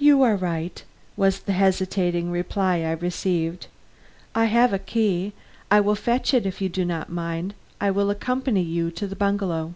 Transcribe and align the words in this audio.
"You 0.00 0.22
are 0.22 0.34
right," 0.34 0.82
was 1.16 1.38
the 1.42 1.52
hesitating 1.52 2.32
reply 2.32 2.78
I 2.80 2.90
received. 2.90 3.68
"I 4.34 4.46
have 4.46 4.72
a 4.72 4.78
key; 4.80 5.34
I 5.70 5.78
will 5.80 5.94
fetch 5.94 6.34
it 6.34 6.38
and 6.38 6.46
if 6.46 6.60
you 6.60 6.68
do 6.68 6.84
not 6.84 7.08
mind, 7.08 7.54
I 7.80 7.92
will 7.92 8.10
accompany 8.10 8.62
you 8.62 8.90
to 8.90 9.06
the 9.06 9.14
bungalow." 9.14 9.74